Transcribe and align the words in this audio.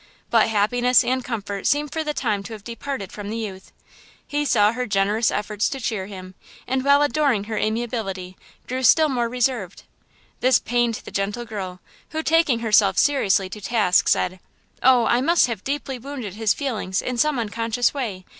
But 0.31 0.47
happiness 0.47 1.03
and 1.03 1.23
comfort 1.23 1.67
seemed 1.67 1.91
for 1.91 2.03
the 2.03 2.15
time 2.15 2.41
to 2.45 2.53
have 2.53 2.63
departed 2.63 3.11
from 3.11 3.29
the 3.29 3.37
youth 3.37 3.71
He 4.25 4.45
saw 4.45 4.71
her 4.71 4.87
generous 4.87 5.29
endeavors 5.29 5.69
to 5.69 5.79
cheer 5.79 6.07
him, 6.07 6.33
and 6.65 6.83
while 6.83 7.03
adoring 7.03 7.43
her 7.43 7.55
amiability, 7.59 8.35
grew 8.67 8.81
still 8.81 9.09
more 9.09 9.29
reserved. 9.29 9.83
This 10.39 10.57
pained 10.57 10.95
the 11.05 11.11
gentle 11.11 11.45
girl, 11.45 11.81
who, 12.09 12.23
taking 12.23 12.61
herself 12.61 12.97
seriously 12.97 13.47
to 13.49 13.61
task, 13.61 14.07
said: 14.07 14.39
"Oh, 14.81 15.05
I 15.05 15.21
must 15.21 15.45
have 15.45 15.63
deeply 15.63 15.99
wounded 15.99 16.33
his 16.33 16.55
feelings 16.55 17.03
in 17.03 17.19
some 17.19 17.37
unconscious 17.37 17.93
way! 17.93 18.25